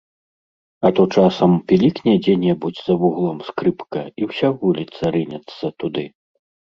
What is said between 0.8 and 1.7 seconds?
А то часам